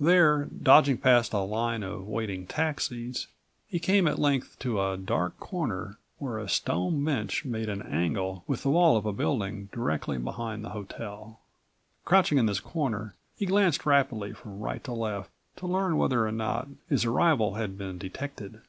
[0.00, 3.28] There, dodging past a line of waiting taxis,
[3.68, 8.42] he came at length to a dark corner where a stone bench made an angle
[8.48, 11.38] with the wall of a building directly behind the hotel.
[12.04, 16.32] Crouching in this corner, he glanced rapidly from right to left to learn whether or
[16.32, 18.60] not his arrival had been detected.